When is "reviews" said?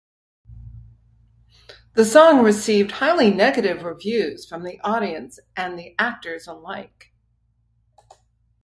3.83-4.47